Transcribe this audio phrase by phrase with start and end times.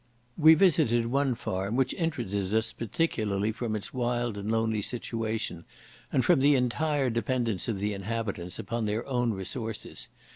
[0.35, 5.63] We visited one farm, which interested us particularly from its wild and lonely situation,
[6.11, 10.07] and from the entire dependence of the inhabitants upon their own resources.